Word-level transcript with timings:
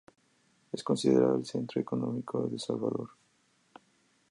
Es 0.71 0.83
considerada 0.83 1.35
el 1.35 1.45
centro 1.45 1.79
económico 1.79 2.47
de 2.47 2.57
Salvador. 2.57 3.11